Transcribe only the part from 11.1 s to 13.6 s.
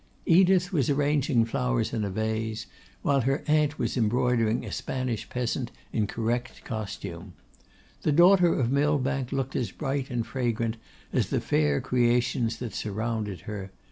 as the fair creations that surrounded